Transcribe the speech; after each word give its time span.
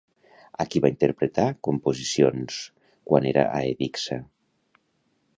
A 0.63 0.65
qui 0.75 0.79
va 0.85 0.89
interpretar 0.93 1.43
composicions 1.67 2.57
quan 3.11 3.27
era 3.33 3.43
a 3.59 3.59
Edigsa? 3.75 4.17